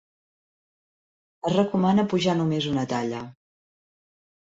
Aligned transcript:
Es 1.51 1.55
recomana 1.57 2.07
pujar 2.17 2.37
només 2.43 2.73
una 2.75 2.89
talla. 2.97 3.25